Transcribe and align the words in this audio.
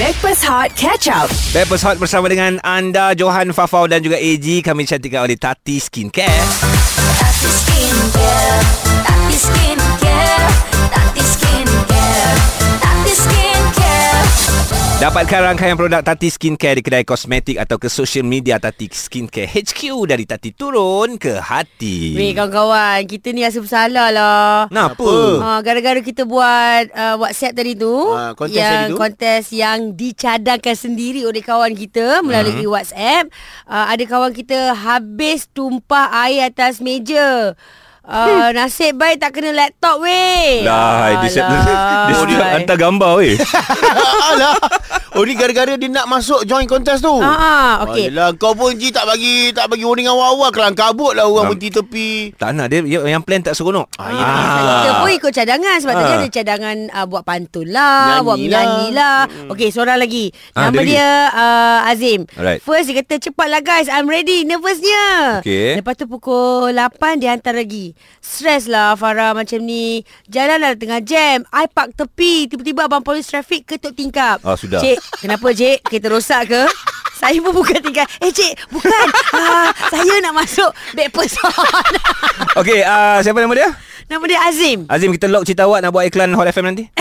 Backpass 0.00 0.40
Hot 0.48 0.72
Catch 0.72 1.04
Up. 1.12 1.28
Backpast 1.52 1.84
Hot 1.84 2.00
bersama 2.00 2.24
dengan 2.24 2.56
anda 2.64 3.12
Johan 3.12 3.52
Fafau 3.52 3.84
dan 3.84 4.00
juga 4.00 4.16
AG 4.16 4.64
Kami 4.64 4.88
dicantikkan 4.88 5.28
oleh 5.28 5.36
Tati 5.36 5.76
Skincare. 5.76 6.48
Tati 7.20 7.50
Skincare, 7.52 8.81
Dapatkan 15.02 15.50
rangkaian 15.50 15.74
produk 15.74 15.98
Tati 15.98 16.30
Skincare 16.30 16.78
Di 16.78 16.82
kedai 16.86 17.02
kosmetik 17.02 17.58
atau 17.58 17.74
ke 17.74 17.90
social 17.90 18.22
media 18.22 18.62
Tati 18.62 18.86
Skincare 18.86 19.50
HQ 19.50 20.06
Dari 20.06 20.22
Tati 20.22 20.54
turun 20.54 21.18
ke 21.18 21.42
hati 21.42 22.14
Weh 22.14 22.30
kawan-kawan 22.30 23.02
Kita 23.10 23.34
ni 23.34 23.42
rasa 23.42 23.58
bersalah 23.58 24.14
lah 24.14 24.70
Kenapa? 24.70 25.10
Ha, 25.42 25.48
gara-gara 25.58 25.98
kita 25.98 26.22
buat 26.22 26.94
uh, 26.94 27.18
WhatsApp 27.18 27.58
tadi 27.58 27.74
tu 27.74 27.90
Ha, 27.90 28.38
kontes 28.38 28.54
yang 28.54 28.70
tadi 28.70 28.86
tu. 28.86 28.94
kontes 28.94 29.44
yang 29.50 29.78
dicadangkan 29.98 30.76
sendiri 30.78 31.26
oleh 31.26 31.42
kawan 31.42 31.74
kita 31.74 32.22
melalui 32.22 32.62
Hmm. 32.62 32.70
WhatsApp 32.70 33.26
uh, 33.66 33.90
ada 33.90 34.04
kawan 34.06 34.30
kita 34.30 34.70
habis 34.70 35.50
tumpah 35.50 36.14
air 36.22 36.46
atas 36.46 36.78
meja 36.78 37.58
Uh, 38.02 38.50
nasib 38.50 38.98
baik 38.98 39.16
tak 39.16 39.30
kena 39.30 39.54
laptop 39.54 40.02
weh 40.02 40.66
Dah, 40.66 41.22
dia 41.22 41.28
siap, 41.30 41.46
dia 42.10 42.14
siap 42.18 42.50
hantar 42.52 42.74
gambar 42.74 43.12
weh 43.16 43.38
Alah. 44.28 44.58
Oh 45.12 45.22
ni 45.22 45.36
gara-gara 45.36 45.76
dia 45.76 45.86
nak 45.86 46.08
masuk 46.08 46.40
join 46.42 46.64
kontes 46.64 46.98
tu. 46.98 47.12
Ah, 47.12 47.36
ah, 47.36 47.72
okey. 47.84 48.08
Alah, 48.08 48.32
kau 48.32 48.56
pun 48.56 48.72
Ji 48.72 48.88
tak 48.88 49.04
bagi 49.04 49.52
tak 49.52 49.68
bagi 49.68 49.84
warning 49.84 50.08
awal-awal 50.08 50.48
kelang 50.48 50.72
kabut 50.72 51.12
lah 51.12 51.28
orang 51.28 51.52
berhenti 51.52 51.68
tepi. 51.68 52.32
Tak 52.32 52.56
nak 52.56 52.66
dia 52.66 52.80
yang 52.82 53.20
plan 53.20 53.38
tak 53.38 53.52
seronok 53.52 53.92
Ah, 53.94 54.08
Ah, 54.08 54.80
kita 54.80 54.90
pun 54.98 55.10
ikut 55.12 55.30
cadangan 55.30 55.76
sebab 55.78 55.92
tadi 55.94 56.08
Ah. 56.08 56.16
ada 56.16 56.28
cadangan 56.32 56.76
uh, 56.88 57.04
buat 57.04 57.22
pantun 57.22 57.68
lah, 57.68 57.94
Nyanyi 58.08 58.24
buat 58.24 58.36
menyanyi 58.40 58.86
lah. 58.90 59.18
lah. 59.28 59.52
Okey, 59.52 59.68
seorang 59.68 60.00
lagi. 60.00 60.32
Ah, 60.56 60.72
Nama 60.72 60.80
dia 60.80 61.08
uh, 61.28 61.78
Azim. 61.86 62.20
Alright. 62.32 62.64
First 62.64 62.88
dia 62.88 62.96
kata 62.98 63.14
cepatlah 63.20 63.60
guys, 63.60 63.92
I'm 63.92 64.08
ready. 64.08 64.48
Nervousnya. 64.48 65.04
Okey. 65.44 65.76
Lepas 65.76 65.94
tu 65.94 66.08
pukul 66.08 66.72
8 66.72 67.20
dia 67.20 67.30
hantar 67.30 67.52
lagi. 67.52 67.91
Stress 68.18 68.68
lah 68.68 68.94
Farah 68.94 69.32
macam 69.32 69.60
ni. 69.62 70.02
Jalan 70.28 70.58
lah 70.60 70.72
tengah 70.74 71.00
jam. 71.04 71.44
I 71.50 71.66
park 71.68 71.96
tepi. 71.96 72.48
Tiba-tiba 72.48 72.86
abang 72.88 73.04
polis 73.04 73.28
trafik 73.28 73.64
ketuk 73.66 73.94
tingkap. 73.94 74.42
Ah, 74.42 74.56
sudah. 74.56 74.80
Cik, 74.80 74.98
kenapa 75.22 75.52
cik? 75.52 75.86
Kereta 75.86 76.08
rosak 76.10 76.42
ke? 76.50 76.62
Saya 77.22 77.38
pun 77.38 77.54
buka 77.54 77.78
tingkap. 77.78 78.10
Eh 78.18 78.34
cik, 78.34 78.74
bukan. 78.74 79.06
Ah, 79.32 79.70
saya 79.88 80.18
nak 80.20 80.42
masuk 80.42 80.70
back 80.98 81.10
person. 81.14 81.52
Okey, 82.60 82.82
uh, 82.82 83.22
siapa 83.22 83.38
nama 83.38 83.54
dia? 83.54 83.70
Nama 84.10 84.24
dia 84.28 84.40
Azim. 84.44 84.84
Azim 84.92 85.08
kita 85.14 85.24
lock 85.30 85.48
cerita 85.48 85.64
awak 85.64 85.80
nak 85.80 85.94
buat 85.94 86.04
iklan 86.04 86.34
Hot 86.36 86.44
FM 86.44 86.74
nanti 86.74 86.84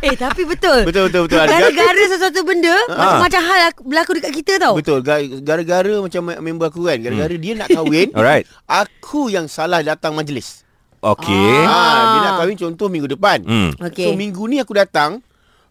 Eh 0.00 0.14
tapi 0.14 0.42
betul 0.42 0.82
Betul 0.82 1.06
betul 1.06 1.28
betul. 1.28 1.44
Gara-gara 1.44 2.02
sesuatu 2.06 2.40
benda 2.40 2.72
Macam-macam 2.88 3.40
hal 3.42 3.60
ak- 3.68 3.82
berlaku 3.82 4.10
dekat 4.16 4.32
kita 4.34 4.52
tau 4.56 4.72
Betul 4.72 5.00
Ga- 5.00 5.20
Gara-gara 5.38 5.94
macam 5.98 6.22
member 6.32 6.66
aku 6.66 6.84
kan 6.84 6.96
Gara-gara 6.98 7.34
dia 7.34 7.52
nak 7.54 7.68
kahwin 7.68 8.08
Alright 8.16 8.48
Aku 8.64 9.28
yang 9.28 9.44
salah 9.44 9.80
datang 9.80 10.12
majlis 10.12 10.64
Okey 10.98 11.52
Ah. 11.60 11.68
ha, 11.68 11.80
Dia 12.06 12.20
nak 12.22 12.34
kahwin 12.38 12.56
contoh 12.58 12.88
minggu 12.88 13.08
depan 13.08 13.40
Hmm. 13.42 13.76
Okey. 13.78 14.04
So 14.04 14.14
minggu 14.14 14.40
ni 14.46 14.56
aku 14.56 14.72
datang 14.72 15.20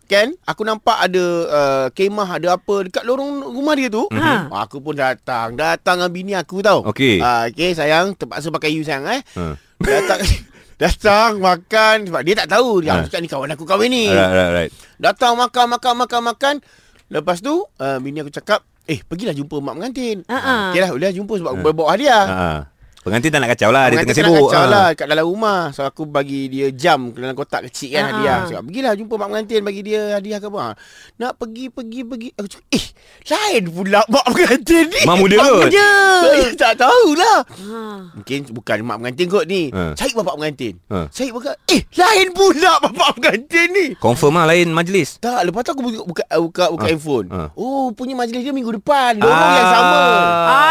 Kan 0.06 0.38
Aku 0.44 0.62
nampak 0.62 0.98
ada 1.00 1.26
uh, 1.46 1.86
Kemah 1.90 2.30
ada 2.32 2.54
apa 2.54 2.76
Dekat 2.82 3.02
lorong 3.04 3.46
rumah 3.48 3.74
dia 3.74 3.90
tu 3.90 4.06
Ha. 4.10 4.46
Aku 4.60 4.78
pun 4.80 4.94
datang 4.94 5.54
Datang 5.54 6.00
dengan 6.00 6.10
bini 6.12 6.34
aku 6.34 6.62
tau 6.62 6.82
Okey. 6.84 7.18
Ah, 7.18 7.46
Okey 7.46 7.74
sayang 7.74 8.14
Terpaksa 8.14 8.50
pakai 8.50 8.74
you 8.74 8.82
sayang 8.82 9.06
eh 9.08 9.22
Ha. 9.34 9.58
Datang 9.80 10.22
Datang 10.80 11.38
makan 11.38 12.08
Sebab 12.08 12.22
dia 12.24 12.34
tak 12.34 12.50
tahu 12.50 12.80
Dia 12.80 12.96
Ha. 12.96 13.04
cakap 13.04 13.20
ni 13.20 13.28
kawan 13.28 13.52
aku 13.52 13.68
kahwin 13.68 13.92
ni 13.92 14.08
Alright, 14.08 14.26
alright, 14.26 14.48
alright. 14.48 14.72
Datang 14.96 15.36
makan 15.36 15.66
makan 15.70 15.94
makan 16.00 16.22
makan 16.26 16.56
Lepas 17.08 17.40
tu 17.40 17.52
uh, 17.60 17.98
Bini 18.00 18.20
aku 18.20 18.32
cakap 18.32 18.64
Eh 18.86 19.04
pergilah 19.04 19.36
jumpa 19.36 19.60
mak 19.60 19.76
pengantin 19.76 20.24
Ha, 20.26 20.38
ha. 20.40 20.56
Okey 20.72 20.80
lah 20.80 20.90
Boleh 20.90 21.12
jumpa 21.12 21.34
sebab 21.36 21.52
aku 21.54 21.70
bawa 21.70 21.90
hadiah 21.94 22.26
Ha. 22.26 22.48
Pengantin 23.10 23.30
tak 23.30 23.40
nak 23.40 23.50
kacau 23.50 23.70
lah 23.70 23.84
Dia 23.84 23.96
tengah 23.96 24.06
Pengantin 24.08 24.24
sibuk 24.24 24.48
kacau 24.48 24.60
Ha. 24.60 24.70
lah 24.70 24.88
kat 24.94 25.08
dalam 25.08 25.26
rumah. 25.26 25.62
So 25.70 25.82
aku 25.82 26.04
bagi 26.04 26.42
dia 26.48 26.68
jam 26.70 27.10
dalam 27.12 27.34
kotak 27.34 27.66
kecil 27.66 27.90
kan 27.92 28.02
Ah. 28.02 28.10
hadiah. 28.12 28.40
Cakap 28.46 28.62
pergilah 28.64 28.94
jumpa 28.94 29.14
mak 29.16 29.28
pengantin 29.30 29.62
bagi 29.62 29.82
dia 29.84 30.02
hadiah 30.14 30.38
ke 30.38 30.48
apa. 30.48 30.60
Ha. 30.60 30.72
Nak 31.18 31.32
pergi 31.36 31.66
pergi 31.68 32.00
pergi. 32.04 32.30
Aku 32.34 32.48
cakap 32.48 32.66
eh 32.70 32.86
lain 33.28 33.64
pula 33.68 34.02
mak 34.08 34.26
pengantin 34.26 34.86
ni. 34.88 35.02
Mak 35.04 35.16
muda 35.18 35.36
Mak 35.36 35.48
kot. 35.48 35.64
muda. 35.66 35.90
Saya 36.22 36.48
tak 36.54 36.74
tahulah. 36.78 37.38
ha. 37.44 37.82
Mungkin 38.14 38.40
bukan 38.50 38.78
mak 38.82 38.98
pengantin 39.00 39.28
kot 39.28 39.46
ni. 39.46 39.62
Ha. 39.70 39.94
Cari 39.94 40.12
bapak 40.14 40.36
pengantin. 40.36 40.74
Ha. 40.88 41.00
Cari 41.08 41.30
bapak 41.32 41.56
eh 41.68 41.82
lain 41.92 42.28
pula 42.32 42.72
bapak 42.80 43.10
pengantin 43.16 43.68
ni. 43.70 43.86
Confirm 43.96 44.36
lah 44.36 44.46
lain 44.46 44.70
majlis 44.70 45.18
Tak, 45.18 45.42
lepas 45.44 45.62
tu 45.62 45.72
aku 45.72 45.82
buka 45.82 46.00
buka, 46.04 46.24
buka, 46.38 46.64
buka 46.70 46.80
Ah. 46.80 46.88
handphone. 46.88 47.28
Ah. 47.30 47.50
Oh, 47.54 47.90
punya 47.90 48.14
majlis 48.14 48.40
dia 48.40 48.52
minggu 48.52 48.72
depan. 48.74 49.16
Lorong 49.16 49.32
Ah. 49.32 49.56
yang 49.56 49.70
sama. 49.70 50.00
Alah 50.00 50.69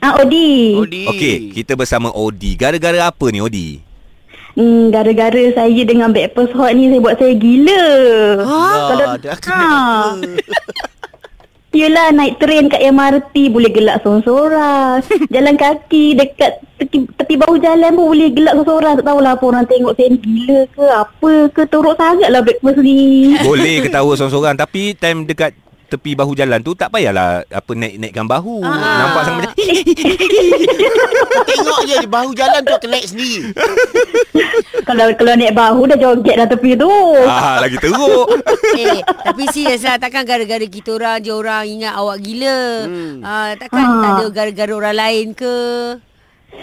Ah, 0.00 0.12
Odi. 0.18 0.48
Odi 0.74 1.02
Okey, 1.06 1.36
kita 1.52 1.76
bersama 1.76 2.08
Odi. 2.10 2.56
Gara-gara 2.56 3.06
apa 3.06 3.26
ni 3.28 3.44
Odi? 3.44 3.68
Hmm, 4.52 4.88
gara-gara 4.88 5.42
saya 5.52 5.80
dengan 5.84 6.12
backpass 6.12 6.52
hot 6.52 6.72
ni 6.72 6.88
saya 6.88 7.00
buat 7.00 7.16
saya 7.16 7.34
gila. 7.36 7.84
Ha? 8.40 8.60
Kalau 8.88 9.06
Ha. 9.48 9.60
Yelah 11.72 12.12
naik 12.12 12.36
train 12.36 12.68
kat 12.68 12.84
MRT 12.84 13.48
boleh 13.48 13.72
gelak 13.72 14.04
sorang-sorang. 14.04 15.00
Jalan 15.34 15.56
kaki 15.56 16.12
dekat 16.12 16.60
tepi, 16.76 17.08
tepi 17.16 17.34
bahu 17.34 17.56
jalan 17.56 17.96
pun 17.96 18.12
boleh 18.12 18.28
gelak 18.28 18.52
sorang-sorang. 18.54 19.00
Tak 19.00 19.06
tahulah 19.08 19.32
apa 19.32 19.44
orang 19.46 19.64
tengok 19.64 19.92
saya 19.96 20.12
gila 20.12 20.60
ke 20.68 20.84
apa 20.84 21.32
ke 21.48 21.62
teruk 21.64 21.96
sangat 21.96 22.28
lah 22.28 22.44
backpass 22.44 22.76
ni. 22.76 23.00
Boleh 23.48 23.80
ketawa 23.84 24.12
seorang-seorang 24.12 24.54
Tapi 24.54 24.92
time 24.94 25.24
dekat 25.24 25.56
tepi 25.88 26.12
bahu 26.12 26.32
jalan 26.32 26.60
tu 26.60 26.72
Tak 26.72 26.88
payahlah 26.88 27.44
Apa 27.48 27.72
naik-naikkan 27.72 28.24
bahu 28.24 28.64
Ah. 28.64 29.04
Nampak 29.04 29.22
sangat 29.24 29.40
macam 29.44 29.56
Tengok 31.44 31.80
je 31.84 31.96
Bahu 32.04 32.30
jalan 32.32 32.60
tu 32.64 32.72
akan 32.72 32.88
naik 32.88 33.06
sendiri 33.08 33.52
kalau 34.92 35.12
kalau 35.14 35.32
naik 35.34 35.52
bahu 35.52 35.82
dah 35.84 35.96
joget 35.96 36.36
dah 36.36 36.46
tepi 36.46 36.74
tu. 36.74 36.92
Ah 37.22 37.58
lagi 37.58 37.76
teruk 37.76 38.28
Eh, 38.82 38.98
tapi 39.04 39.44
serius 39.48 39.82
lah 39.82 39.96
takkan 39.96 40.22
gara-gara 40.22 40.64
kita 40.64 40.92
orang 40.92 41.18
je 41.18 41.30
orang 41.30 41.64
ingat 41.64 41.92
awak 41.92 42.18
gila. 42.18 42.60
Hmm. 42.84 43.20
Uh, 43.20 43.50
takkan 43.56 43.82
Ah. 43.82 43.98
tak 43.98 44.10
ada 44.14 44.26
gara-gara 44.30 44.72
orang 44.72 44.96
lain 44.96 45.26
ke? 45.32 45.56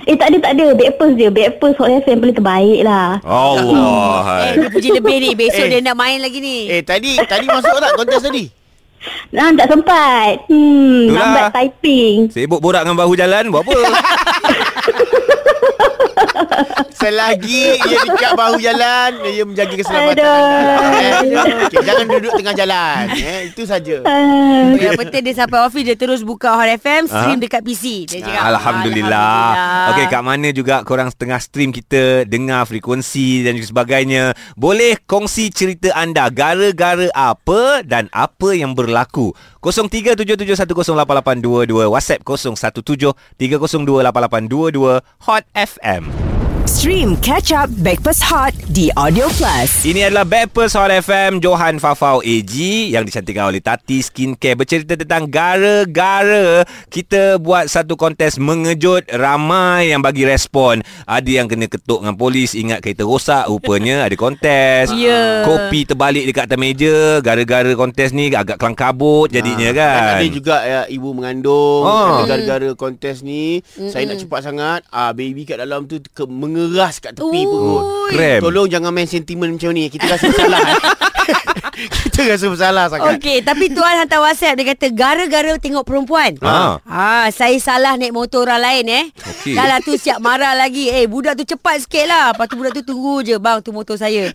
Eh 0.05 0.13
tak 0.13 0.29
ada 0.29 0.37
tak 0.39 0.51
ada 0.53 0.65
Breakfast 0.71 1.13
dia 1.15 1.29
Breakfast 1.29 1.75
Hot 1.75 1.89
FM 1.89 2.17
paling 2.19 2.35
terbaik 2.35 2.79
lah 2.81 3.17
Allah. 3.21 4.21
Eh, 4.47 4.53
dia 4.55 4.69
puji 4.69 4.89
lebih 4.91 5.17
ni. 5.19 5.29
Besok 5.33 5.65
Eh. 5.65 5.69
dia 5.71 5.81
nak 5.81 5.95
main 5.95 6.17
lagi 6.17 6.37
ni. 6.37 6.69
Eh 6.69 6.81
tadi 6.81 7.17
Tadi 7.19 7.45
masuk 7.45 7.73
tak 7.75 7.93
kontes 7.95 8.21
tadi 8.21 8.45
Nah, 9.31 9.47
tak 9.55 9.71
sempat 9.71 10.43
Hmm 10.45 11.07
Itulah. 11.07 11.23
Lambat 11.23 11.45
typing 11.55 12.27
Sibuk 12.27 12.59
borak 12.59 12.83
dengan 12.83 12.99
bahu 12.99 13.15
jalan 13.15 13.47
buat 13.47 13.63
apa? 13.63 13.71
Selagi 16.91 17.79
ia 17.79 17.99
dekat 18.03 18.31
bahu 18.33 18.57
jalan 18.57 19.11
Ia 19.23 19.43
menjaga 19.43 19.73
keselamatan 19.73 20.19
Aduh. 20.19 20.27
anda 20.27 20.99
eh. 20.99 21.11
okay, 21.65 21.79
Jangan 21.79 22.05
duduk 22.07 22.31
tengah 22.35 22.53
jalan 22.53 23.03
eh. 23.13 23.39
Itu 23.47 23.63
saja 23.63 23.95
Ah, 24.03 24.73
Yang 24.73 24.97
penting 24.97 25.21
dia 25.23 25.35
sampai 25.35 25.59
office 25.61 25.83
Dia 25.83 25.95
terus 25.95 26.21
buka 26.21 26.53
Hot 26.53 26.69
FM 26.69 27.05
Stream 27.05 27.35
Ah. 27.35 27.41
dekat 27.41 27.61
PC 27.61 28.05
Dia 28.05 28.19
cakap 28.21 28.43
Alhamdulillah. 28.49 29.91
Okey, 29.91 30.05
kat 30.07 30.21
mana 30.21 30.47
juga 30.51 30.81
korang 30.83 31.09
setengah 31.09 31.39
stream 31.39 31.69
kita 31.69 32.25
dengar 32.25 32.65
frekuensi 32.65 33.41
dan 33.41 33.55
juga 33.55 33.67
sebagainya. 33.69 34.33
Boleh 34.53 34.95
kongsi 35.03 35.49
cerita 35.49 35.89
anda 35.93 36.29
gara-gara 36.29 37.07
apa 37.11 37.81
dan 37.81 38.07
apa 38.11 38.53
yang 38.53 38.73
berlaku. 38.73 39.33
0377108822 39.61 41.89
WhatsApp 41.89 42.21
0173028822 42.23 45.01
Hot 45.25 45.43
FM. 45.53 46.28
Stream 46.69 47.17
Catch 47.25 47.49
Up 47.49 47.65
Backpass 47.81 48.21
Hot 48.29 48.53
di 48.69 48.93
Audio 48.93 49.25
Plus. 49.41 49.89
Ini 49.89 50.05
adalah 50.05 50.21
Backpers 50.21 50.77
Hot 50.77 50.93
FM 50.93 51.41
Johan 51.41 51.81
Fafau 51.81 52.21
AG 52.21 52.53
yang 52.93 53.09
dicantikkan 53.09 53.49
oleh 53.49 53.57
Tati 53.57 54.05
Skincare 54.05 54.53
bercerita 54.53 54.93
tentang 54.93 55.25
gara-gara 55.33 56.61
kita 56.93 57.41
buat 57.41 57.65
satu 57.73 57.97
kontes 57.97 58.37
mengejut 58.37 59.09
ramai 59.09 59.89
yang 59.89 60.05
bagi 60.05 60.29
respon. 60.29 60.85
Ada 61.09 61.41
yang 61.41 61.49
kena 61.49 61.65
ketuk 61.65 62.05
dengan 62.05 62.13
polis 62.13 62.53
ingat 62.53 62.85
kereta 62.85 63.01
rosak 63.01 63.49
rupanya 63.49 64.05
ada 64.05 64.13
kontes. 64.13 64.93
Ya. 64.93 65.49
Kopi 65.49 65.89
terbalik 65.89 66.29
dekat 66.29 66.53
atas 66.53 66.59
meja 66.61 67.17
gara-gara 67.25 67.71
kontes 67.73 68.13
ni 68.13 68.29
agak 68.29 68.61
kelang 68.61 68.77
kabut 68.77 69.33
jadinya 69.33 69.73
kan. 69.73 70.21
Ada 70.21 70.25
juga 70.29 70.57
ya, 70.61 70.81
ibu 70.85 71.17
mengandung 71.17 71.81
oh. 71.81 72.29
Gara-gara 72.29 72.69
kontes 72.77 73.25
ni 73.25 73.65
mm 73.65 73.89
Saya 73.89 74.05
nak 74.05 74.21
cepat 74.21 74.45
sangat 74.45 74.85
ah, 74.93 75.17
Baby 75.17 75.49
kat 75.49 75.57
dalam 75.57 75.89
tu 75.89 75.97
ke, 75.97 76.29
Mengeras 76.59 76.99
kat 76.99 77.15
tepi 77.15 77.41
Ui. 77.41 77.47
perut 77.47 77.83
Krem. 78.11 78.39
Tolong 78.43 78.67
jangan 78.67 78.91
main 78.91 79.07
sentimen 79.07 79.55
macam 79.55 79.71
ni 79.71 79.87
Kita 79.87 80.11
rasa 80.11 80.27
bersalah 80.27 80.59
eh. 80.59 80.75
Kita 82.03 82.19
rasa 82.25 82.45
bersalah 82.47 82.85
sangat 82.87 83.15
Okey, 83.15 83.37
tapi 83.41 83.69
tuan 83.69 83.95
hantar 83.95 84.19
WhatsApp 84.19 84.55
dia 84.55 84.65
kata 84.69 84.87
gara-gara 84.89 85.53
tengok 85.55 85.83
perempuan. 85.83 86.35
Ha. 86.39 86.79
Ah, 86.81 87.27
saya 87.29 87.55
salah 87.57 87.95
naik 87.95 88.11
motor 88.11 88.43
orang 88.43 88.61
lain 88.61 88.85
eh. 88.87 89.05
Okey. 89.13 89.53
Dah 89.53 89.65
lah 89.65 89.79
tu 89.79 89.95
siap 89.95 90.19
marah 90.19 90.53
lagi. 90.53 90.87
Eh, 90.87 91.05
budak 91.05 91.35
tu 91.35 91.45
cepat 91.45 91.83
sikit 91.83 92.05
lah. 92.05 92.31
Lepas 92.31 92.45
tu 92.45 92.55
budak 92.55 92.73
tu 92.73 92.83
tunggu 92.83 93.21
je. 93.21 93.35
Bang, 93.35 93.59
tu 93.59 93.71
motor 93.71 93.95
saya. 93.95 94.31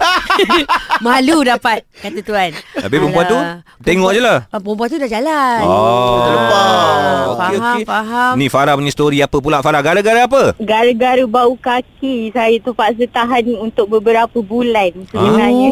Malu 1.05 1.43
dapat, 1.43 1.85
kata 1.99 2.21
tuan. 2.21 2.51
Habis 2.77 2.99
perempuan 2.99 3.25
tu 3.27 3.39
tengok 3.83 4.11
je 4.11 4.21
lah. 4.21 4.39
Ah, 4.49 4.59
Perempuan 4.59 4.89
tu 4.89 4.97
dah 4.97 5.11
jalan. 5.11 5.61
Oh. 5.65 6.21
Ah, 6.25 7.23
Okey, 7.27 7.59
faham, 7.59 7.75
okey. 7.75 7.85
faham. 7.85 8.33
Ni 8.35 8.47
Farah 8.47 8.75
punya 8.75 8.91
story 8.91 9.19
apa 9.21 9.37
pula 9.39 9.59
Farah? 9.61 9.83
Gara-gara 9.83 10.25
apa? 10.25 10.55
Gara-gara 10.57 11.23
bau 11.27 11.55
kaki 11.55 12.31
Saya 12.31 12.57
tu 12.59 12.73
paksa 12.73 13.05
tahan 13.07 13.45
Untuk 13.59 13.91
beberapa 13.91 14.39
bulan 14.39 14.91
Sebenarnya 15.11 15.69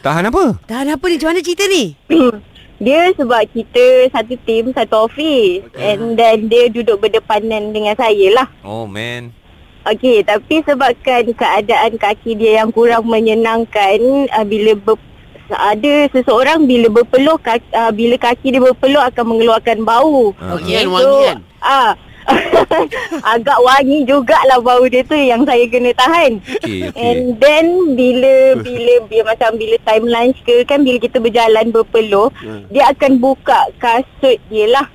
Tahan 0.00 0.28
apa? 0.28 0.44
Tahan 0.64 0.96
apa 0.96 1.04
ni? 1.08 1.14
Macam 1.20 1.28
mana 1.32 1.40
cerita 1.44 1.64
ni? 1.68 1.84
Dia 2.84 3.14
sebab 3.14 3.42
kita 3.54 4.10
Satu 4.10 4.34
tim 4.42 4.74
Satu 4.74 5.06
office 5.06 5.62
And 5.78 6.18
then 6.18 6.50
dia 6.50 6.66
duduk 6.66 7.06
berdepanan 7.06 7.70
Dengan 7.70 7.94
saya 7.94 8.34
lah 8.34 8.50
Oh 8.66 8.82
man. 8.82 9.30
Okey, 9.84 10.24
tapi 10.24 10.64
sebabkan 10.64 11.28
keadaan 11.36 12.00
kaki 12.00 12.40
dia 12.40 12.64
yang 12.64 12.72
kurang 12.72 13.04
menyenangkan 13.04 14.00
uh, 14.32 14.40
bila 14.40 14.72
ber, 14.80 14.96
ada 15.52 16.08
seseorang 16.08 16.64
bila 16.64 16.88
berpeluh 16.88 17.36
kaki, 17.36 17.68
uh, 17.76 17.92
bila 17.92 18.16
kaki 18.16 18.56
dia 18.56 18.64
berpeluh 18.64 19.04
akan 19.04 19.36
mengeluarkan 19.36 19.84
bau. 19.84 20.32
Wangian, 20.40 20.88
So, 20.88 20.96
wangian 20.96 21.38
ah 21.60 21.92
agak 23.34 23.58
wangi 23.60 24.04
jugalah 24.04 24.58
bau 24.58 24.84
dia 24.84 25.02
tu 25.02 25.14
yang 25.14 25.44
saya 25.44 25.64
kena 25.66 25.90
tahan. 25.94 26.40
Okey, 26.40 26.88
okey. 26.88 26.96
And 26.96 27.36
then 27.36 27.66
bila 27.94 28.60
bila 28.60 28.94
dia 29.06 29.22
macam 29.22 29.50
bila 29.54 29.76
time 29.82 30.06
lunch 30.06 30.38
ke 30.42 30.64
kan 30.64 30.82
bila 30.82 30.98
kita 30.98 31.18
berjalan 31.18 31.70
berpeluh 31.70 32.28
Hmm. 32.34 32.66
dia 32.68 32.90
akan 32.90 33.16
buka 33.16 33.70
kasut 33.76 34.36
dia 34.48 34.66
lah. 34.68 34.86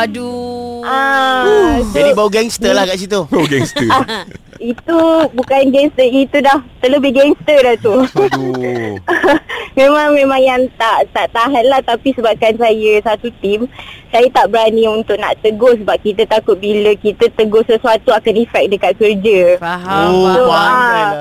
Aduh. 0.00 0.80
Ah, 0.80 1.76
so, 1.82 1.92
Jadi 1.92 2.10
bau 2.14 2.30
gangster 2.32 2.72
lah 2.72 2.88
kat 2.88 2.96
situ 2.98 3.20
Oh 3.20 3.44
gangster. 3.44 3.84
itu 4.60 5.00
bukan 5.32 5.72
gangster 5.72 6.04
itu 6.04 6.36
dah 6.44 6.60
terlebih 6.84 7.16
gangster 7.16 7.58
dah 7.64 7.76
tu. 7.80 7.96
Aduh. 8.04 9.00
memang 9.80 10.12
memang 10.12 10.40
yang 10.44 10.62
tak 10.76 11.08
tak 11.16 11.32
tahan 11.32 11.64
lah 11.64 11.80
tapi 11.80 12.12
sebabkan 12.12 12.52
saya 12.60 13.00
satu 13.00 13.32
tim 13.40 13.64
saya 14.12 14.28
tak 14.28 14.52
berani 14.52 14.84
untuk 14.84 15.16
nak 15.16 15.40
tegur 15.40 15.72
sebab 15.80 15.96
kita 16.04 16.28
takut 16.28 16.60
bila 16.60 16.92
kita 17.00 17.32
tegur 17.32 17.64
sesuatu 17.64 18.12
akan 18.12 18.34
efek 18.36 18.68
dekat 18.68 18.92
kerja. 19.00 19.56
Faham, 19.56 20.08
Oh 20.12 20.28
So, 20.36 20.42
faham. 20.52 21.12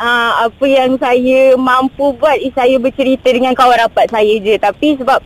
Ah 0.00 0.48
apa 0.48 0.64
yang 0.64 0.96
saya 0.96 1.58
mampu 1.60 2.16
buat 2.16 2.38
is 2.40 2.54
saya 2.56 2.78
bercerita 2.80 3.28
dengan 3.28 3.52
kawan 3.52 3.84
rapat 3.84 4.08
saya 4.08 4.32
je 4.40 4.56
tapi 4.56 4.96
sebab 4.96 5.20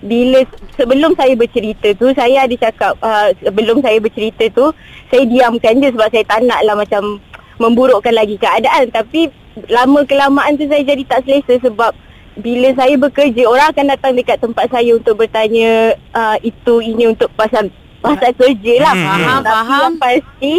bila 0.00 0.40
sebelum 0.80 1.12
saya 1.12 1.36
bercerita 1.36 1.92
tu 1.96 2.08
saya 2.16 2.48
ada 2.48 2.54
cakap 2.56 2.96
uh, 3.04 3.28
sebelum 3.44 3.84
saya 3.84 4.00
bercerita 4.00 4.48
tu 4.52 4.72
saya 5.12 5.24
diamkan 5.28 5.76
je 5.80 5.92
sebab 5.92 6.08
saya 6.08 6.24
tak 6.24 6.40
nak 6.48 6.60
lah 6.64 6.74
macam 6.76 7.20
memburukkan 7.60 8.14
lagi 8.16 8.40
keadaan. 8.40 8.88
Tapi 8.88 9.28
lama 9.68 10.00
kelamaan 10.08 10.56
tu 10.56 10.64
saya 10.66 10.80
jadi 10.80 11.04
tak 11.04 11.28
selesa 11.28 11.60
sebab 11.60 11.92
bila 12.40 12.72
saya 12.72 12.96
bekerja 12.96 13.44
orang 13.44 13.68
akan 13.76 13.86
datang 13.92 14.12
dekat 14.16 14.40
tempat 14.40 14.66
saya 14.72 14.96
untuk 14.96 15.20
bertanya 15.20 15.92
uh, 16.16 16.40
itu 16.40 16.80
ini 16.80 17.12
untuk 17.12 17.28
pasal 17.36 17.68
pasal 18.00 18.32
kerja 18.32 18.74
lah. 18.80 18.94
Hmm, 18.96 19.04
faham, 19.04 19.40
tapi 19.44 19.52
faham. 19.52 19.80
yang 19.84 19.94
pasti 20.00 20.54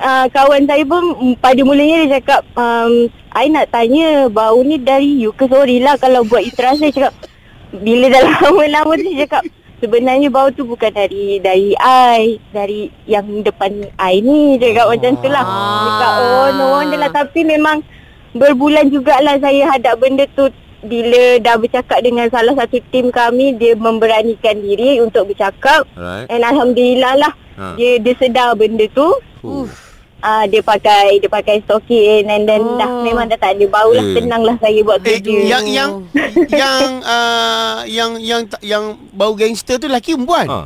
uh, 0.00 0.26
kawan 0.32 0.62
saya 0.64 0.84
pun 0.88 1.04
pada 1.36 1.60
mulanya 1.60 2.08
dia 2.08 2.10
cakap 2.18 2.40
um, 2.56 3.12
I 3.30 3.46
nak 3.52 3.68
tanya 3.70 4.26
bau 4.32 4.58
ni 4.64 4.80
dari 4.80 5.20
you 5.20 5.30
ke 5.36 5.44
sorry 5.46 5.78
lah 5.84 5.94
kalau 6.00 6.24
buat 6.24 6.42
you 6.42 6.54
terasa 6.56 6.88
Saya 6.88 6.92
cakap 6.96 7.14
bila 7.70 8.06
dah 8.10 8.22
lama-lama 8.26 8.92
tu 8.98 9.10
dia 9.14 9.26
cakap 9.26 9.42
sebenarnya 9.80 10.28
bau 10.28 10.50
tu 10.52 10.66
bukan 10.66 10.92
dari 10.92 11.38
dari 11.40 11.72
I 11.78 12.36
dari 12.50 12.90
yang 13.06 13.46
depan 13.46 13.86
I 13.96 14.20
ni. 14.20 14.58
Dia 14.58 14.74
cakap 14.74 14.86
oh. 14.86 14.92
macam 14.96 15.12
tu 15.22 15.28
lah. 15.30 15.44
Dia 15.46 15.88
cakap 15.88 16.12
oh 16.18 16.48
no 16.56 16.64
wonder 16.74 16.98
lah. 16.98 17.10
Tapi 17.14 17.40
memang 17.46 17.78
berbulan 18.34 18.90
jugalah 18.90 19.36
saya 19.38 19.62
hadap 19.70 20.02
benda 20.02 20.26
tu. 20.34 20.50
Bila 20.80 21.36
dah 21.44 21.60
bercakap 21.60 22.00
dengan 22.00 22.32
salah 22.32 22.56
satu 22.56 22.80
tim 22.88 23.12
kami 23.12 23.52
dia 23.60 23.76
memberanikan 23.76 24.56
diri 24.64 24.96
untuk 25.04 25.28
bercakap. 25.28 25.84
Alright. 25.92 26.32
and 26.32 26.40
alhamdulillah 26.40 27.14
lah 27.20 27.34
Ha. 27.60 27.76
dia 27.76 28.00
dia 28.00 28.16
sedar 28.16 28.56
benda 28.56 28.88
tu 28.96 29.12
Uh. 30.20 30.26
Ah 30.30 30.44
dia 30.44 30.60
pakai 30.60 31.16
dia 31.16 31.26
pakai 31.26 31.64
stokin 31.64 32.24
and 32.24 32.44
then 32.44 32.60
oh. 32.60 32.76
dah 32.76 32.90
memang 33.00 33.24
dah 33.24 33.36
tak 33.36 33.56
ada 33.56 33.64
bau 33.66 33.88
lah 33.88 34.00
Eh. 34.02 34.14
tenang 34.14 34.42
lah 34.42 34.56
saya 34.56 34.80
buat 34.80 35.00
Eh, 35.00 35.16
kerja. 35.16 35.32
yang 35.48 35.64
yang 35.66 35.90
yang 36.52 36.80
uh, 37.00 37.80
yang 37.88 38.10
yang 38.16 38.40
yang 38.60 38.84
bau 39.10 39.32
gangster 39.32 39.76
tu 39.76 39.88
lelaki 39.88 40.12
perempuan. 40.12 40.46
Ha. 40.46 40.60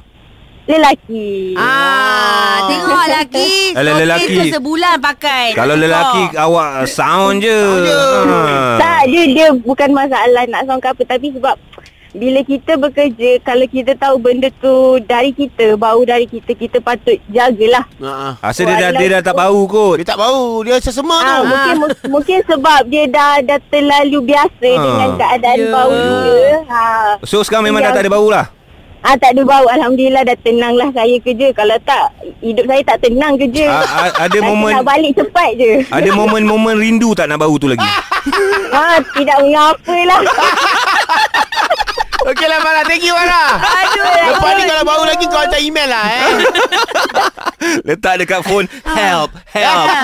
Lelaki. 0.64 1.52
Ah, 1.54 2.64
tengok 2.66 3.04
lelaki. 3.04 3.76
Stokin 3.76 3.94
lelaki. 4.00 4.32
tu 4.32 4.42
sebulan 4.50 4.96
pakai. 4.98 5.46
Kalau 5.52 5.76
lelaki 5.76 6.22
awak 6.34 6.88
sound 6.88 7.38
je. 7.38 7.60
je. 7.84 8.00
Ha. 8.24 8.40
Tak 8.74 9.00
dia 9.06 9.24
dia 9.28 9.46
bukan 9.54 9.92
masalah 9.92 10.42
nak 10.46 10.64
sound 10.64 10.80
ke 10.80 10.88
apa 10.88 11.02
tapi 11.04 11.30
sebab 11.30 11.52
bila 12.14 12.40
kita 12.40 12.78
bekerja 12.78 13.42
kalau 13.42 13.66
kita 13.66 13.92
tahu 13.94 14.16
benda 14.16 14.46
tu 14.56 14.72
dari 15.02 15.30
kita 15.30 15.74
bau 15.74 15.98
dari 16.00 16.24
kita 16.24 16.54
kita 16.54 16.78
patut 16.78 17.18
jagalah. 17.26 17.82
Ha. 17.98 18.38
Asal 18.40 18.70
dia 18.70 18.78
dah, 18.80 18.90
dia 18.94 19.08
dah 19.10 19.22
tak 19.24 19.34
bau 19.34 19.66
kot. 19.66 19.98
Dia 19.98 20.06
tak 20.06 20.16
bau, 20.16 20.62
dia 20.62 20.78
sesemak 20.78 21.18
Ah, 21.20 21.36
tu. 21.36 21.44
mungkin 21.44 21.74
mu- 21.76 21.98
mungkin 22.12 22.38
sebab 22.44 22.80
dia 22.86 23.04
dah 23.04 23.42
dah 23.42 23.58
terlalu 23.66 24.18
biasa 24.24 24.68
Ah. 24.70 24.78
dengan 24.80 25.08
keadaan 25.16 25.58
Ya. 25.58 25.68
bau 25.68 25.90
dia. 25.92 26.54
Ha. 26.64 26.82
So 27.22 27.42
sekarang 27.42 27.66
memang 27.66 27.82
dah 27.82 27.90
Yang- 27.90 27.98
tak 27.98 28.04
ada 28.04 28.14
bau 28.14 28.28
lah. 28.28 28.46
Ah 29.02 29.20
tak 29.20 29.36
ada 29.36 29.44
bau 29.44 29.68
alhamdulillah 29.68 30.24
dah 30.24 30.38
tenanglah 30.40 30.88
saya 30.90 31.12
kerja. 31.20 31.52
Kalau 31.52 31.76
tak 31.84 32.08
hidup 32.40 32.64
saya 32.64 32.80
tak 32.86 33.04
tenang 33.04 33.36
kerja. 33.36 33.68
A- 33.68 33.84
a- 34.00 34.16
ada 34.24 34.38
momen 34.40 34.72
nak 34.72 34.86
balik 34.86 35.12
cepat 35.12 35.50
je. 35.54 35.84
ada 35.84 36.08
momen-momen 36.10 36.72
rindu 36.74 37.12
tak 37.12 37.28
nak 37.28 37.36
bau 37.36 37.52
tu 37.54 37.68
lagi. 37.68 37.84
ah 38.72 38.96
tidak 39.12 39.36
mengapa 39.42 39.96
lah. 40.08 40.20
Okey 42.24 42.48
lah 42.48 42.56
Farah, 42.64 42.88
thank 42.88 43.04
you 43.04 43.12
Farah. 43.12 43.60
Aduh. 43.60 44.32
Lepas 44.32 44.56
ni 44.56 44.64
kalau 44.64 44.80
bau 44.88 45.04
lagi 45.04 45.28
kau 45.28 45.36
hantar 45.36 45.60
email 45.60 45.92
lah 45.92 46.04
eh. 46.08 46.24
Letak 47.88 48.24
dekat 48.24 48.40
phone 48.48 48.64
Help 48.88 49.36
Help. 49.52 49.88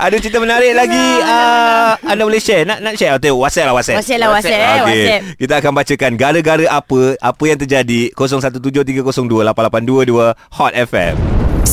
Ada 0.00 0.16
cerita 0.22 0.38
menarik 0.40 0.72
lagi 0.72 1.04
uh, 1.20 2.00
Anda 2.08 2.24
boleh 2.24 2.40
share? 2.40 2.64
Nak 2.64 2.80
nak 2.80 2.96
share? 2.96 3.12
Atau 3.12 3.36
WhatsApp 3.36 3.68
lah 3.68 3.76
WhatsApp? 3.76 4.00
WhatsApp 4.00 4.20
lah 4.24 4.28
WhatsApp, 4.32 4.56
eh, 4.56 4.64
Okey. 4.64 4.88
WhatsApp. 4.88 5.20
Kita 5.36 5.54
akan 5.60 5.72
bacakan 5.76 6.16
Gara-gara 6.16 6.64
apa 6.72 7.00
Apa 7.20 7.44
yang 7.44 7.60
terjadi. 7.60 8.00
0173028822 8.16 10.32
Hot 10.56 10.72
FM 10.72 11.20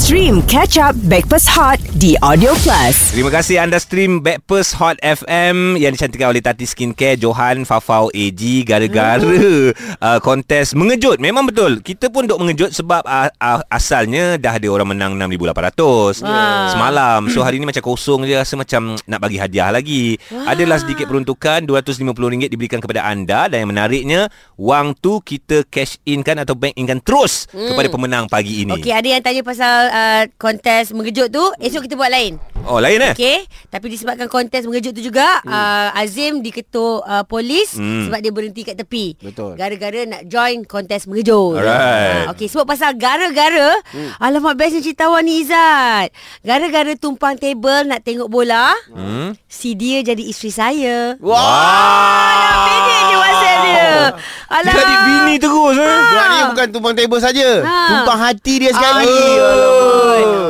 Stream 0.02 0.42
Catch 0.50 0.82
Up 0.82 0.98
Backpass 1.06 1.46
Hot 1.54 1.78
di 1.94 2.18
Audio 2.26 2.58
Plus. 2.66 3.14
Terima 3.14 3.30
kasih 3.30 3.62
anda 3.62 3.78
stream 3.78 4.26
Backpast 4.26 4.74
Hot 4.82 4.98
FM 4.98 5.78
yang 5.78 5.94
dicantikkan 5.94 6.34
oleh 6.34 6.42
Tati 6.42 6.66
Skincare, 6.66 7.22
Johan, 7.22 7.70
Fafau, 7.70 8.10
AG 8.10 8.42
gara-gara 8.66 9.22
uh, 9.22 10.18
kontes 10.18 10.74
mengejut. 10.74 11.22
Memang 11.22 11.46
betul. 11.46 11.86
Kita 11.86 12.10
pun 12.10 12.26
duk 12.26 12.42
mengejut 12.42 12.74
sebab 12.74 13.06
uh, 13.06 13.30
uh, 13.30 13.62
asalnya 13.70 14.42
dah 14.42 14.58
ada 14.58 14.66
orang 14.74 14.98
menang 14.98 15.22
6,800 15.22 16.26
semalam. 16.74 17.30
So 17.30 17.46
hari 17.46 17.62
ni 17.62 17.70
macam 17.70 17.86
kosong 17.86 18.26
je 18.26 18.42
rasa 18.42 18.58
macam 18.58 18.98
nak 19.06 19.22
bagi 19.22 19.38
hadiah 19.38 19.70
lagi. 19.70 20.18
Adalah 20.34 20.82
sedikit 20.82 21.14
peruntukan 21.14 21.70
RM250 21.70 22.50
diberikan 22.50 22.82
kepada 22.82 23.06
anda 23.06 23.46
dan 23.54 23.70
yang 23.70 23.70
menariknya 23.70 24.34
wang 24.58 24.98
tu 24.98 25.22
kita 25.22 25.62
cash 25.70 26.02
in 26.10 26.26
kan 26.26 26.42
atau 26.42 26.58
bank 26.58 26.74
in 26.74 26.90
kan 26.90 26.98
terus 27.06 27.46
kepada 27.54 27.86
pemenang 27.86 28.26
pagi 28.26 28.66
ini. 28.66 28.74
Okey, 28.82 28.90
ada 28.90 29.06
yang 29.06 29.22
tanya 29.22 29.46
pasal 29.46 29.91
uh, 29.92 30.24
kontes 30.40 30.96
mengejut 30.96 31.28
tu. 31.28 31.44
Esok 31.60 31.86
kita 31.86 32.00
buat 32.00 32.08
lain. 32.08 32.40
Oh 32.62 32.78
lain 32.78 33.02
eh? 33.02 33.14
Okey, 33.18 33.50
tapi 33.74 33.90
disebabkan 33.90 34.30
kontes 34.30 34.70
mengejut 34.70 34.94
tu 34.94 35.02
juga, 35.02 35.42
hmm. 35.42 35.50
uh, 35.50 35.90
Azim 35.98 36.46
diketuk 36.46 37.02
uh, 37.02 37.26
polis 37.26 37.74
Hmm. 37.74 37.82
hmm. 37.82 38.04
sebab 38.06 38.20
dia 38.22 38.32
berhenti 38.32 38.62
kat 38.62 38.78
tepi. 38.78 39.18
Betul. 39.18 39.58
Gara-gara 39.58 40.06
nak 40.06 40.30
join 40.30 40.62
kontes 40.70 41.10
mengejut. 41.10 41.58
Alright. 41.58 42.30
Uh, 42.30 42.38
Okey, 42.38 42.46
sebab 42.46 42.70
pasal 42.70 42.94
gara-gara, 42.96 43.74
hmm. 43.92 44.22
alamak 44.22 44.54
bestnya 44.62 44.86
cerita 44.86 45.10
awak 45.10 45.26
ni 45.26 45.42
Izzat. 45.42 46.14
Gara-gara 46.46 46.94
tumpang 46.94 47.34
table 47.34 47.90
nak 47.90 48.06
tengok 48.06 48.30
bola, 48.30 48.78
Hmm? 48.94 49.34
si 49.50 49.74
dia 49.74 50.06
jadi 50.06 50.22
isteri 50.22 50.54
saya. 50.54 51.18
Wah. 51.18 52.62
Pendek 52.70 53.02
je 53.10 53.16
WhatsApp 53.18 53.58
dia. 53.66 53.90
Alah. 54.52 54.74
Jadi 54.76 54.94
bini 55.08 55.36
terus 55.42 55.76
eh? 55.82 55.98
Buat 56.14 56.26
ni 56.30 56.40
bukan 56.62 56.78
tumpang 56.78 56.94
table 56.94 57.18
saja. 57.18 57.66
Ha. 57.66 57.80
Tumpang 57.90 58.20
hati 58.22 58.54
dia 58.62 58.70
sekali. 58.70 59.10
Oi. 59.10 60.01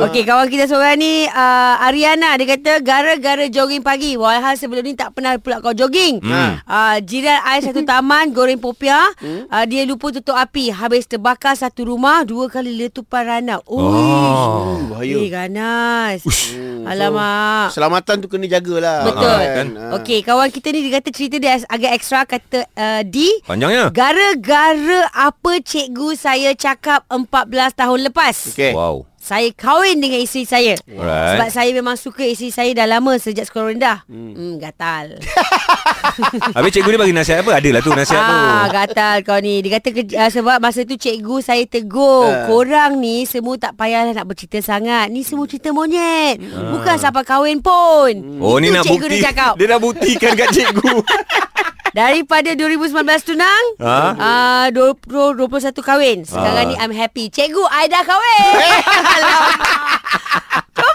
Okey, 0.08 0.22
kawan 0.26 0.46
kita 0.50 0.64
seorang 0.66 0.98
ni 0.98 1.26
uh, 1.26 1.74
Ariana 1.86 2.34
dia 2.38 2.56
kata 2.56 2.82
gara-gara 2.82 3.46
jogging 3.48 3.82
pagi. 3.82 4.18
Walhal 4.18 4.58
sebelum 4.58 4.82
ni 4.82 4.94
tak 4.98 5.14
pernah 5.14 5.38
pula 5.38 5.62
kau 5.62 5.74
jogging. 5.74 6.18
Hmm. 6.22 6.58
Uh, 6.66 6.96
jiran 7.04 7.38
air 7.46 7.62
satu 7.62 7.86
taman 7.90 8.34
goreng 8.34 8.58
popiah. 8.58 9.10
Uh, 9.22 9.64
dia 9.66 9.86
lupa 9.86 10.10
tutup 10.10 10.34
api. 10.34 10.74
Habis 10.74 11.06
terbakar 11.06 11.54
satu 11.54 11.86
rumah, 11.86 12.26
dua 12.26 12.50
kali 12.50 12.74
letupan 12.74 13.22
rana. 13.24 13.56
Ui. 13.66 13.80
Oh. 13.80 14.82
bahaya. 14.90 15.16
Eh, 15.18 15.28
ganas. 15.30 16.20
Hmm, 16.26 16.86
Alamak. 16.86 17.70
So, 17.72 17.80
selamatan 17.80 18.22
tu 18.22 18.28
kena 18.30 18.46
jagalah. 18.46 19.06
Betul. 19.06 19.40
kan? 19.42 19.66
Okey, 20.00 20.18
kawan 20.22 20.48
kita 20.50 20.68
ni 20.70 20.86
dia 20.86 20.98
kata 21.00 21.08
cerita 21.10 21.36
dia 21.38 21.58
agak 21.66 21.92
ekstra 21.96 22.24
kata 22.24 22.66
uh, 22.74 23.02
di 23.06 23.28
Panjangnya? 23.46 23.90
gara-gara 23.90 25.08
apa 25.14 25.58
cikgu 25.62 26.14
saya 26.14 26.54
cakap 26.54 27.06
14 27.10 27.78
tahun 27.78 27.98
lepas. 28.10 28.54
Okey. 28.54 28.72
Wow. 28.74 29.11
Saya 29.22 29.54
kahwin 29.54 30.02
dengan 30.02 30.18
isteri 30.18 30.42
saya. 30.42 30.74
Alright. 30.82 31.38
Sebab 31.38 31.48
saya 31.54 31.70
memang 31.70 31.94
suka 31.94 32.26
isteri 32.26 32.50
saya 32.50 32.74
dah 32.74 32.90
lama 32.90 33.14
sejak 33.22 33.46
sekolah 33.46 33.70
rendah. 33.70 34.02
Hmm, 34.10 34.34
hmm 34.34 34.52
gatal. 34.58 35.14
Habis 36.58 36.70
cikgu 36.74 36.90
dia 36.90 37.00
bagi 37.06 37.14
nasihat 37.14 37.46
apa? 37.46 37.62
Adalah 37.62 37.80
tu 37.86 37.94
nasihat 37.94 38.18
tu. 38.18 38.34
ah, 38.34 38.66
gatal 38.66 39.22
kau 39.22 39.38
ni. 39.38 39.62
Dia 39.62 39.78
kata 39.78 39.94
uh, 39.94 40.26
sebab 40.26 40.58
masa 40.58 40.82
tu 40.82 40.98
cikgu 40.98 41.38
saya 41.38 41.62
tegur. 41.70 42.34
Ah. 42.34 42.50
Korang 42.50 42.98
ni 42.98 43.22
semua 43.22 43.54
tak 43.62 43.78
payahlah 43.78 44.10
nak 44.10 44.26
bercerita 44.26 44.58
sangat. 44.58 45.06
Ni 45.06 45.22
semua 45.22 45.46
cerita 45.46 45.70
monyet. 45.70 46.42
Bukan 46.42 46.98
sampai 46.98 47.22
kahwin 47.22 47.62
pun. 47.62 48.42
Oh 48.42 48.58
ni 48.58 48.74
Itu 48.74 48.74
nak 48.74 48.84
cikgu 48.90 49.06
bukti 49.06 49.14
dia 49.22 49.26
cakap. 49.30 49.52
Dia 49.54 49.66
dah 49.70 49.78
buktikan 49.78 50.32
kat 50.34 50.48
cikgu 50.50 50.94
Daripada 51.92 52.50
2019 52.50 52.96
tunang 53.28 53.64
Ha? 53.78 54.16
uh, 54.16 54.66
20, 54.72 55.36
21 55.38 55.76
kahwin 55.78 56.18
Sekarang 56.24 56.58
Ah. 56.58 56.66
ni 56.66 56.74
I'm 56.74 56.90
happy 56.90 57.28
Cikgu 57.28 57.60
I 57.62 57.84
dah 57.86 58.02
kahwin 58.02 58.52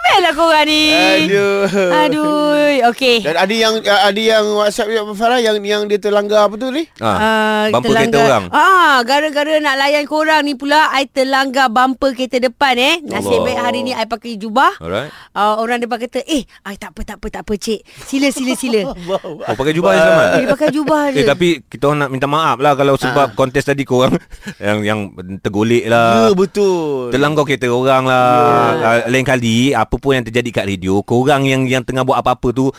Comel 0.08 0.22
lah 0.22 0.34
korang 0.34 0.66
ni 0.66 0.84
Aduh. 0.88 1.68
Aduh 1.68 2.56
Okay 2.88 3.20
Dan 3.20 3.36
ada 3.36 3.52
yang 3.52 3.74
ada 3.84 4.16
yang 4.16 4.46
WhatsApp 4.56 4.88
dia 4.88 5.02
Farah 5.10 5.40
yang 5.40 5.60
yang 5.60 5.84
dia 5.86 6.00
terlanggar 6.00 6.48
apa 6.48 6.56
tu 6.56 6.72
ni? 6.72 6.88
ha. 6.98 7.12
Uh, 7.12 7.64
Bumper 7.70 7.92
kereta 7.92 8.18
orang 8.22 8.46
Ah, 8.50 9.04
gara-gara 9.04 9.60
nak 9.60 9.76
layan 9.76 10.06
korang 10.06 10.42
ni 10.42 10.54
pula 10.54 10.88
I 10.94 11.06
terlanggar 11.06 11.68
bumper 11.68 12.14
kereta 12.14 12.40
depan 12.40 12.76
eh. 12.76 12.96
Nasib 13.04 13.34
Allah. 13.34 13.46
baik 13.46 13.60
hari 13.60 13.80
ni 13.82 13.92
I 13.92 14.06
pakai 14.06 14.38
jubah. 14.38 14.80
Alright 14.80 15.12
Uh, 15.30 15.54
orang 15.60 15.78
depan 15.78 16.00
kata, 16.00 16.26
"Eh, 16.26 16.42
I 16.42 16.76
tak 16.76 16.90
apa 16.92 17.06
tak 17.06 17.18
apa 17.18 17.28
tak 17.30 17.42
apa, 17.44 17.54
cik. 17.54 17.86
Sila 18.02 18.28
sila 18.30 18.54
sila." 18.54 18.82
Oh 19.44 19.54
pakai 19.54 19.72
jubah 19.72 19.92
je 19.92 20.00
selamat 20.00 20.26
Eh, 20.28 20.38
dia 20.38 20.48
pakai 20.50 20.70
jubah 20.72 21.02
Eh 21.08 21.14
dia. 21.16 21.28
tapi 21.28 21.48
kita 21.64 21.84
orang 21.86 22.00
nak 22.00 22.10
minta 22.10 22.26
maaf 22.26 22.58
lah 22.58 22.74
Kalau 22.74 22.94
sebab 22.96 23.34
kontes 23.34 23.64
tadi 23.64 23.84
korang 23.84 24.14
Yang 24.60 24.78
yang 24.84 25.00
tergolek 25.40 25.86
lah 25.86 26.26
Ya 26.26 26.34
betul. 26.34 27.10
Terlanggar 27.10 27.44
kereta 27.44 27.68
orang 27.68 28.04
lah 28.04 28.28
yeah. 28.74 29.08
Lain 29.08 29.24
kali 29.24 29.74
Apa 29.74 29.97
pun 29.98 30.14
yang 30.14 30.24
terjadi 30.24 30.50
kat 30.54 30.66
radio 30.68 31.02
Korang 31.02 31.44
yang 31.44 31.66
yang 31.66 31.82
tengah 31.82 32.02
buat 32.02 32.18
apa-apa 32.18 32.50
tu 32.52 32.70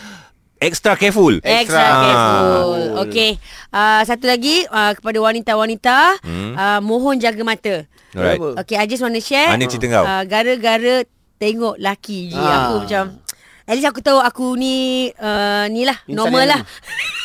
Extra 0.58 0.94
careful 0.94 1.38
Extra 1.38 1.78
Ah. 1.78 2.02
careful. 2.02 2.80
Okey. 3.04 3.30
Uh, 3.70 4.02
satu 4.02 4.26
lagi 4.26 4.66
uh, 4.66 4.90
kepada 4.90 5.18
wanita-wanita, 5.20 6.18
Hmm. 6.18 6.50
uh, 6.52 6.80
mohon 6.80 7.14
jaga 7.14 7.38
mata. 7.40 7.86
Alright? 8.10 8.42
Okey, 8.58 8.74
I 8.74 8.90
just 8.90 8.98
want 8.98 9.14
to 9.14 9.22
share. 9.22 9.46
Mana 9.46 9.70
cerita 9.70 9.86
kau? 9.88 10.02
Uh, 10.02 10.26
gara-gara 10.26 11.06
tengok 11.38 11.78
laki 11.78 12.34
je 12.34 12.42
Ah. 12.42 12.50
aku 12.66 12.74
macam 12.82 13.04
At 13.68 13.76
least 13.76 13.88
aku 13.92 14.00
tahu 14.00 14.16
aku 14.16 14.56
ni 14.56 15.08
uh, 15.20 15.68
ni 15.68 15.84
lah 15.84 16.00
Insan 16.08 16.16
normal 16.24 16.44
lah. 16.48 16.60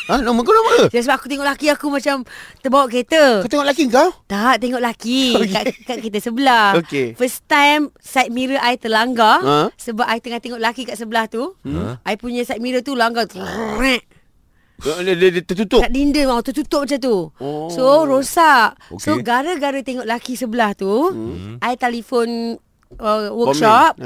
Ha, 0.04 0.20
nama 0.20 0.36
kau 0.44 0.52
nama 0.52 0.84
ke? 0.84 0.92
Jadi 0.92 1.00
sebab 1.00 1.16
aku 1.16 1.32
tengok 1.32 1.48
laki 1.48 1.66
aku 1.72 1.88
macam 1.88 2.28
terbawa 2.60 2.84
kereta. 2.92 3.40
Kau 3.40 3.48
tengok 3.48 3.64
lelaki 3.64 3.88
kau? 3.88 4.12
Tak, 4.28 4.60
tengok 4.60 4.84
laki 4.84 5.32
Okey. 5.40 5.48
kat, 5.48 5.64
kat 5.80 5.98
kita 6.04 6.18
sebelah. 6.20 6.76
Okey. 6.76 7.16
First 7.16 7.48
time 7.48 7.88
side 8.04 8.28
mirror 8.28 8.60
I 8.60 8.76
terlanggar 8.76 9.40
Ha? 9.40 9.72
sebab 9.80 10.04
I 10.04 10.20
tengah 10.20 10.44
tengok 10.44 10.60
laki 10.60 10.84
kat 10.84 11.00
sebelah 11.00 11.24
tu. 11.24 11.56
Ha? 11.64 12.04
I 12.04 12.20
punya 12.20 12.44
side 12.44 12.60
mirror 12.60 12.84
tu 12.84 12.92
langgar. 12.92 13.24
Dia, 13.32 14.92
dia, 15.00 15.16
dia 15.16 15.40
tertutup. 15.40 15.80
Kat 15.80 15.88
dinda 15.88 16.20
mau 16.28 16.44
tertutup 16.44 16.84
macam 16.84 16.98
tu. 17.00 17.16
Oh. 17.40 17.72
So 17.72 18.04
rosak. 18.04 18.76
So 19.00 19.16
Okey. 19.16 19.24
gara-gara 19.24 19.80
tengok 19.80 20.04
laki 20.04 20.36
sebelah 20.36 20.76
tu, 20.76 20.92
hmm. 21.16 21.64
I 21.64 21.80
telefon 21.80 22.60
uh, 23.00 23.32
workshop. 23.32 23.96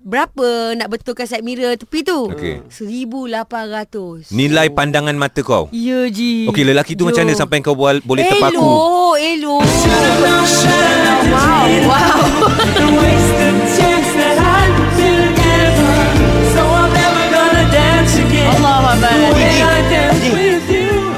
Berapa 0.00 0.72
nak 0.80 0.88
betulkan 0.88 1.28
side 1.28 1.44
mirror 1.44 1.76
tepi 1.76 2.00
tu? 2.00 2.32
Okey. 2.32 2.64
1800. 2.72 4.32
Nilai 4.32 4.72
pandangan 4.72 5.12
mata 5.12 5.44
kau 5.44 5.68
Ya 5.68 6.08
Ji. 6.08 6.48
Okey 6.48 6.64
lelaki 6.64 6.96
tu 6.96 7.04
Jom. 7.04 7.12
macam 7.12 7.28
mana 7.28 7.36
Sampai 7.36 7.60
kau 7.60 7.76
boleh, 7.76 8.00
boleh 8.00 8.24
terpaku 8.24 8.64
Elo, 8.64 9.60
elo. 9.60 9.60
Wow, 11.28 11.68
wow. 11.84 12.16
Allah 18.50 18.96
Akbar. 18.96 19.36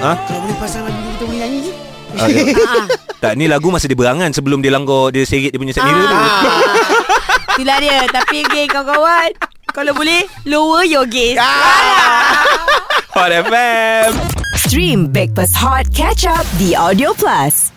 Ha? 0.03 0.13
Kalau 0.19 0.41
boleh 0.43 0.59
pasang 0.59 0.83
lagu 0.83 0.99
kita 0.99 1.23
boleh 1.23 1.39
nyanyi 1.39 1.59
je. 1.63 1.73
Ah, 2.13 2.29
ya. 2.29 2.45
tak 3.23 3.33
ni 3.39 3.49
lagu 3.49 3.73
masa 3.73 3.89
dia 3.89 3.97
berangan 3.97 4.29
Sebelum 4.37 4.61
dia 4.61 4.69
langgar 4.69 5.09
Dia 5.09 5.25
seret 5.25 5.49
dia 5.49 5.57
punya 5.57 5.73
set 5.73 5.81
mirror 5.81 6.05
tu 6.05 6.13
Ah. 6.13 6.45
Itulah 7.53 7.79
dia. 7.85 8.01
Tapi 8.09 8.49
okay, 8.49 8.65
kawan-kawan. 8.65 9.31
Kalau 9.73 9.93
boleh, 9.97 10.25
lower 10.45 10.85
your 10.85 11.09
gaze. 11.09 11.41
Hot 13.13 13.33
FM 13.33 14.13
Stream 14.57 15.09
Backpass 15.09 15.53
Hot 15.61 15.89
Catch 15.93 16.25
Up 16.29 16.45
di 16.57 16.73
Audio 16.73 17.13
Plus. 17.13 17.72